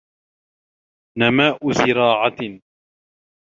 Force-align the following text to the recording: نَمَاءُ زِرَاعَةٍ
نَمَاءُ 1.17 1.57
زِرَاعَةٍ 1.83 2.61